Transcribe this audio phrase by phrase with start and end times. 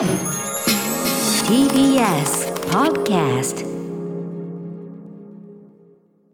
[0.00, 0.08] TBS
[2.70, 3.66] Podcast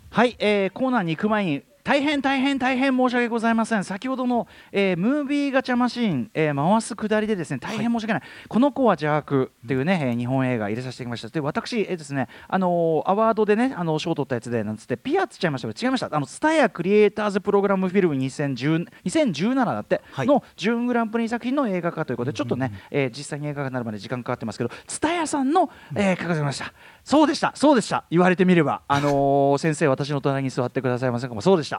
[0.08, 3.84] はい、えー、コーナーに行く前に大変大変大変申し訳ございません。
[3.84, 11.28] 先ほどの、えー、ムービーガチャマシーン、えー、回すくだりでですね大変申し訳ない、はい、この子は邪悪っていうね、えー、日本映画入れさせてきました。
[11.28, 16.08] で私、えー、ですねあのー、アワードでねあの賞を取ったやつでなんつってピアつっちゃいましたけど違いました。
[16.10, 26.72] あのスタヤクリエイターズプログラムフィルム2010 2017だって、はい、の準グランプリ作品の映画化ということでちょっとね、えー、実際に映画化になるまで時間かかってますけどツタヤさんの、えー、書かせました。
[27.04, 28.04] そうでしたそうでした。
[28.10, 31.40] 言われてみればあのー、 先生私の隣に座ってくださいませんかも。
[31.42, 31.75] そうでした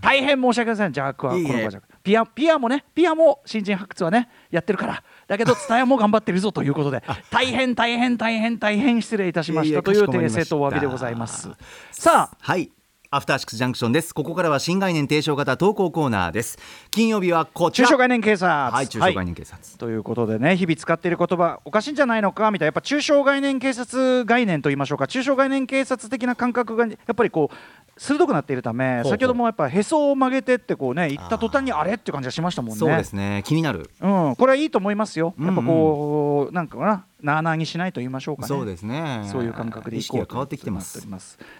[0.00, 5.02] 大変申し訳ございませんジャックはこの子じゃピアピアもねピアも新人発掘はねやってるから。
[5.26, 9.82] だけど伝えも頑張ってるぞということで 大変大変大変大変失礼いたしました。
[9.82, 11.50] という訂正とお詫びでございます。
[11.90, 12.36] さあ。
[12.40, 12.70] はい
[13.10, 14.12] アフターシックスジャンクションです。
[14.12, 16.58] ここからは新概念提唱型投稿コーナーです。
[16.90, 17.88] 金曜日はこちら。
[17.88, 18.74] 中小概念警察。
[18.74, 25.06] はい中小概念警察、はい、ということでね日々使っている言葉おかしいんじゃないのかみたいなやっぱ中小概念警察概念と言いましょうか。
[25.06, 27.56] 中小概念警察的な感覚がやっぱりこう
[27.98, 32.78] 鋭くなっているため先ほどもやっぱへそを曲げてってこうね言った途端にあれっていう感じがしましたもんね。
[32.78, 33.42] そうですね。
[33.46, 33.88] 気になる。
[34.00, 34.36] うん。
[34.36, 35.34] これはいいと思いますよ。
[35.40, 38.48] やっぱこう、うんうん、なんかななあなあにしないと言いましょうかね。
[38.48, 39.28] そうですね。
[39.30, 41.06] そういう感覚でいこう変わってきてます。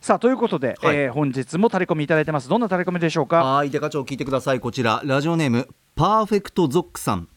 [0.00, 2.48] さあということで、はい、えー、本日もタレコミいただいてます。
[2.48, 3.44] どんなタレコミでしょうか？
[3.44, 4.60] はいデカ長聞いてください。
[4.60, 7.28] こちらラジオネームパーフェクトゾックさん。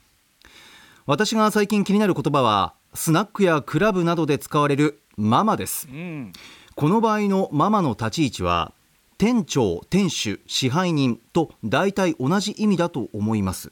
[1.06, 6.31] 私が最近気になる言葉はスナックやクラブなどで使われるママです、うん、
[6.75, 8.73] この場合のママの立ち位置は
[9.17, 13.72] 店長店主支配人と大体同じ意味だと思います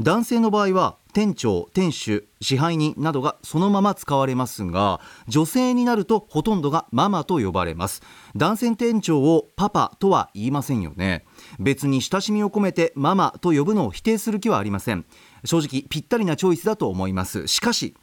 [0.00, 8.02] 男性の場合は店長店主支配人などがそのまま使われますが女性になるとほとんどがママと呼ばれます。
[8.34, 11.24] 男性店長をパパとは言いませんよね。
[11.60, 15.04] 別に親しみを込めてママと呼ぶのを否定する気はありません。
[15.44, 17.46] 正直ぴったりなチョイスだと思います。
[17.46, 17.94] しかし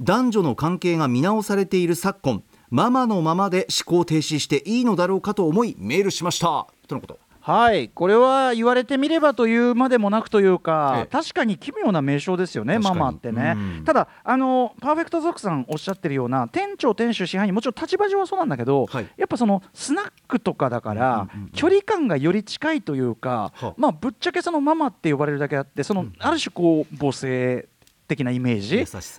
[0.00, 6.66] 男女の関係が見直されている昨今ママのままで思考停止していいのだろうかと思いメールしました。
[6.88, 7.25] とのこと。
[7.46, 7.90] はい。
[7.90, 27.68] これは言われてみればというまでもなくというか、ええ、確かに奇妙な名称ですよねママってね、うん、ただあのパーフェクト族さんおっしゃってるような店長店主支配人もちろん立場上はそうなんだけど、はい、やっぱそのスナックとかだから、距離感がより近いというか、まあぶっちゃけそのママって呼ばれるだけあってその、ある種こう母性
[28.06, 28.76] 的なイメージ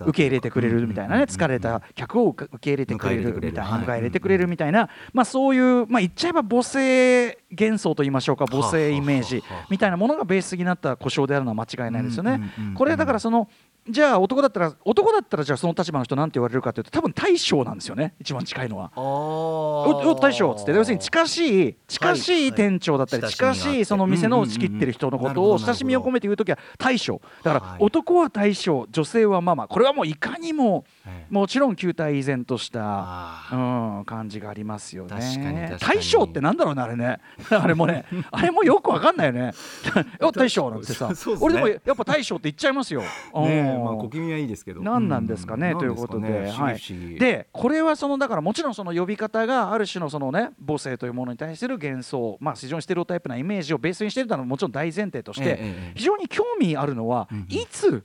[0.08, 12.40] 受け入れてくれるみたいなね疲れた客を受け入れてくれるみたいな迎え入れてくれるみたいなまあそういうまあ言っちゃえば母性幻想と言いましょうか母性イメージみたいなものがベースになった故障であるのは間違いないですよね。
[12.74, 13.48] これだからその
[13.90, 18.92] じゃあ男だったら男だったらじゃあその立場の人なんて言われるかというと多分大将なんですよね一番近いのは。
[18.96, 20.72] お大将っつって。
[20.72, 27.20] 要するに近しい近しい店長だったり近しいその店の仕切ってる人のことを親しみを込めて言う時は大将。
[27.42, 29.68] だから男は大将女性はママ。
[29.68, 30.84] これはもういかにも
[31.30, 33.56] もちろん旧態依然としたう
[34.00, 35.76] ん感じがありますよね。
[35.80, 37.20] 大将ってなんだろうねあれね。
[37.50, 39.52] あれもね あれもよくわかんないよね。
[40.34, 41.10] 大将なんてさ。
[41.40, 43.00] 俺でもやっぱ大将って言っちゃいますよ。
[43.00, 44.82] ねまあ小気味はいいですけど。
[44.82, 52.36] 何なんですかね、ということで、はい、でこれはそのだからもちろんその呼び方がある種のそのね母性というものに対する幻想。
[52.40, 58.04] まあ非常にステレオタイプなイメージをベースにしているのはもちろん大前提として、非常に興味あるのは、いつ、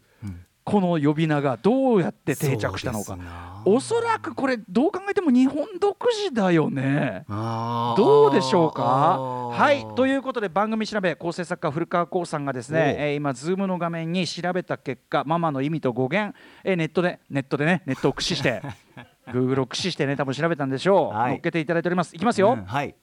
[0.66, 3.18] この呼び名がどうやって定着したのか。
[3.66, 7.26] おそらくこれどう考えても日本独自だよね。
[7.30, 9.18] どうでしょうか？
[9.52, 9.86] はい。
[9.96, 18.62] ということで番組調べ構成作家古川光さんがですね、えー、今ズームの画面に調べた結果ママの意味と語源、えー、ネットでネットでねネットを駆使して
[19.28, 22.16] Google を駆使してね多分調べたんでしょう、はい、乗っけていただいております。
[22.16, 22.96] いきますよ、うん、はい。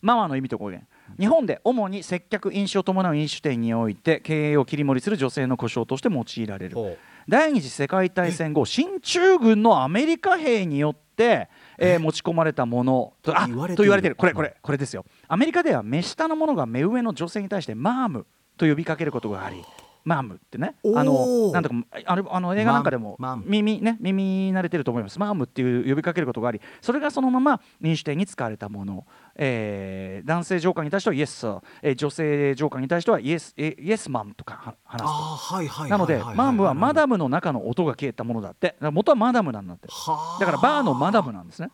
[0.00, 0.86] ママの意味と語源
[1.18, 6.76] 日本で主に接客飲酒を伴う飲食店において経営を切り盛りする女性の呼称として用いられる。
[7.28, 11.04] 第二次世界大戦後進駐軍のアメリカ兵によって
[11.78, 13.12] えー、持ち込まれたもの。
[13.22, 15.04] と言われてるこれこれこれですよ。
[15.28, 18.26] アメリカでは目下の者が目上の女性に対してマーム
[18.56, 19.62] と呼びかけることがあり
[20.04, 20.74] マームってね。
[20.94, 25.18] あのなんとかあれあの映画なんかでも耳ね耳慣れてると思います。
[25.18, 31.46] マームっていう呼びかけることがありそれがそのまま民主店に使われたもの、えー、男性上官に対してはイエス、
[31.82, 38.76] えー、女性上官に対してはイエスイエスマンとか話すと、はいはい、なのでマームはマダムの中の音が消えたものだって。
[38.80, 39.88] 元はマダムなんだって
[40.40, 41.70] だからバーのマダムなんですね、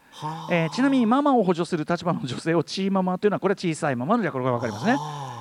[0.50, 4.96] えー、ちなみにママを補助する立場の女性をチーママというのはこれは小さいままのじゃこれが分かりますね。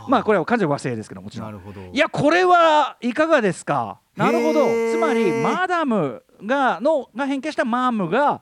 [0.08, 1.62] まあこれは完全和製ですけどもちろん。
[1.94, 4.00] いやこれはいかがですか？
[4.16, 4.66] なるほど。
[4.66, 8.42] つまりマダムがのが変形したマームが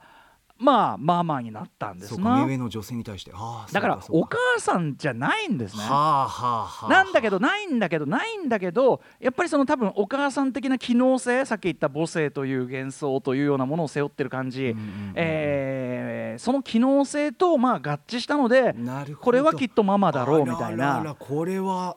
[0.59, 2.37] まあママになったんですな。
[2.37, 3.31] 目上の女性に対して。
[3.31, 14.75] だからお母さんじゃないんですね、なんだけどないんだけどないんだけどやっぱりその多分お母さん的な機能性さっき言った母性という幻想というようなものを背負ってる感じ、
[15.15, 18.75] えー、その機能性とまあ合致したので
[19.21, 21.15] これはきっとママだろうみたいな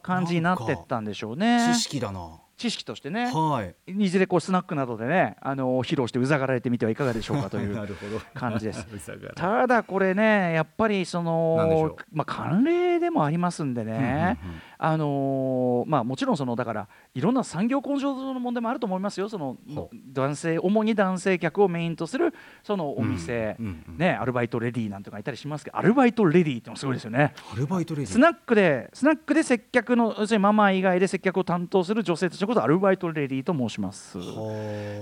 [0.03, 1.73] 感じになってったんでしょうね。
[1.75, 7.75] 知識だな知識としてね、はい、いずれこうスナックなどでねあの披露してうざがられてみてはいかがでしょうかという
[8.35, 8.87] 感じです。
[9.35, 14.39] ただこれねやっぱりそのまあ慣例でもありますんでね、
[14.83, 19.29] あのー、まあもちろんそのだからいろんな産業根性の問題もあると思いますよ。
[19.29, 19.59] その
[20.11, 22.33] 男性主に男性客をメインとする
[22.63, 23.57] そのお店、
[23.99, 27.35] ねアルバイトレディーなんて書いたりしますけどアルバイトレディーってのすごいですよね。
[27.53, 28.11] アルバイトレディ。
[28.11, 34.17] スナックでスナックで接客の要するにママ以外で接客を担当する女性たちのことをアルバイトレディーと申します。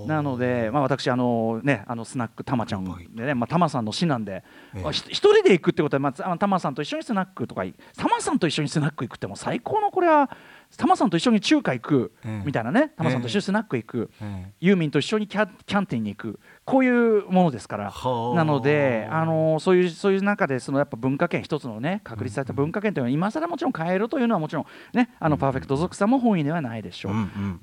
[0.07, 4.43] なので、まあ、私あのねあのスナックたまちゃんでね、まあ、たまさんの師なんで、
[4.75, 7.63] ええ、一人で行くってことは、まあ、たまさんと一緒にスナックとか
[7.95, 10.29] たまさんと一緒にスナック行くっても最高のこれは
[10.77, 12.11] タマさんと一緒に中華行く
[12.45, 14.11] みたいなね、タマさんと一緒にスナック行く、
[14.59, 16.39] ユーミンと一緒にキャキャンティンに行く
[16.69, 17.93] こういうものですから
[18.35, 27.13] なのであのそういうそういう中でそのやっぱ文化圏一つのね確立された文化圏というのは今更もちろん変えるというのはもちろんねあのパーフェクト族さんも本意ではないでしょう。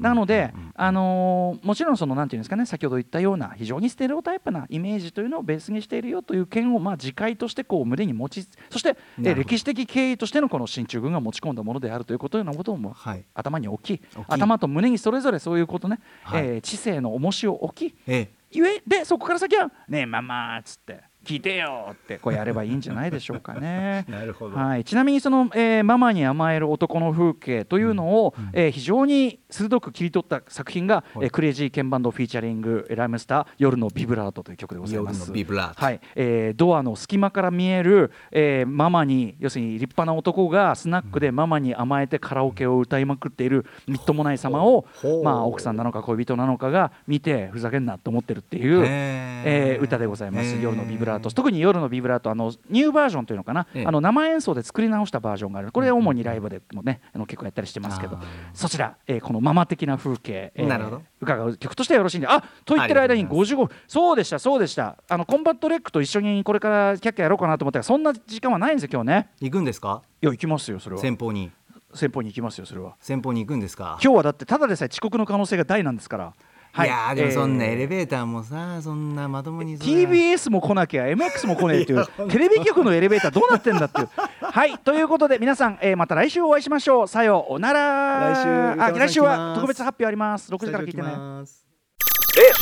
[0.02, 14.02] なのであのもちろんそのなんていうんですかね先ほど言ったような非常にステレオタイプなイメージというのをベースにしているよという件をまあ自戒としてこう胸に持ちそしてえ歴史的経緯としてのこの進駐軍が持ち込んだものであるということようなことも、はい、頭に置き。
[14.28, 21.02] 頭と胸にそれぞれそういうことね、はい、えー、知性の重しを置き、ええゆえでそこから先は「ねえママ」っつって。
[21.26, 24.04] 聞いてよってこうやればいいんじゃないでしょうかね。
[24.08, 35.32] なるほど、はい、ちなみにその、えー、ママに甘える男の風景というのを、うん、えー、非常に鋭く切り取った作品が、はい、えー、クレイジーケンバンドフィーチャリングライムスター夜のビブラートという曲でございます。
[35.32, 44.86] はい、えー、ドアの隙間から見える、えー、ママに要するに立派な男がスナックでママに甘えてカラオケを歌いまくっているみっともない様を、
[45.24, 50.56] まあ奥さんなのか恋人なのかが見てふざけんなと思ってるっていう、えー、歌でございます。
[50.60, 55.72] 夜のビブラート特に夜のビブラートあのニューバージョンというのかな、ええ、あの生演奏で作り直したバージョンがある。
[55.72, 58.18] これ主にライブでもねあの結構やったりしてますけど
[58.54, 61.02] そちら、えー、このママ的な風景、えー、なるほど。
[61.20, 64.96] 伺う曲としてはよろしいんであと言ってる間に55そうでしたそうでした。
[65.08, 69.28] あのコンバットレックと一緒にこれからキャッキャやろうかなと思ったらそんな時間はないんですよ今日ね。
[69.40, 70.02] 行くんですか？
[70.22, 71.02] いや行きますよそれは。
[71.02, 71.50] 先方に。
[71.94, 72.96] 先方に行きますよそれは。
[73.00, 73.98] 先方に行くんですか？
[74.02, 76.34] 今日はだってただでさえ遅刻の可能性が大なんですから
[76.76, 84.08] はい、いやでもそんなエレベーターもさ、そんなまともに TBS も来なきゃ MX も来ねえっていうテレビ局のエレベーターどうなってんだっていう。
[84.42, 84.78] はい。
[84.80, 87.08] ということで皆さん、えー、また来週お会いしましょう。
[87.08, 87.58] さよう。
[87.58, 90.52] なら来週あ来週は特別発表あります。
[90.52, 91.08] 6時から聞いてね。
[91.08, 92.52] え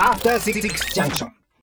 [0.00, 1.41] After 66 junction